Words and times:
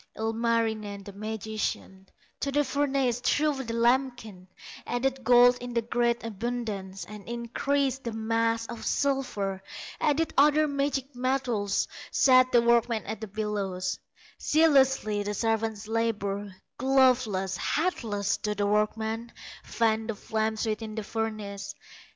Ilmarinen, 0.17 1.03
the 1.03 1.13
magician, 1.13 2.07
To 2.39 2.51
the 2.51 2.63
furnace 2.63 3.19
threw 3.19 3.53
the 3.63 3.75
lambkin; 3.75 4.47
Added 4.87 5.23
gold 5.23 5.59
in 5.61 5.75
great 5.75 6.23
abundance, 6.23 7.05
And 7.05 7.29
increased 7.29 8.03
the 8.05 8.11
mass 8.11 8.65
of 8.65 8.83
silver, 8.83 9.61
Added 9.99 10.33
other 10.35 10.67
magic 10.67 11.15
metals, 11.15 11.87
Set 12.09 12.51
the 12.51 12.63
workmen 12.63 13.03
at 13.05 13.21
the 13.21 13.27
bellows; 13.27 13.99
Zealously 14.41 15.21
the 15.21 15.35
servants 15.35 15.87
labor, 15.87 16.51
Gloveless, 16.79 17.55
hatless, 17.57 18.37
do 18.37 18.55
the 18.55 18.65
workmen 18.65 19.31
Fan 19.63 20.07
the 20.07 20.15
flames 20.15 20.65
within 20.65 20.95
the 20.95 21.03
furnace. 21.03 21.75